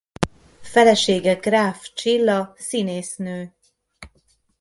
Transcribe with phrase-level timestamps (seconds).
[0.61, 3.53] Felesége Gráf Csilla színésznő.